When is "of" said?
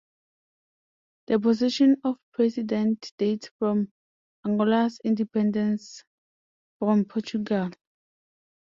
2.03-2.17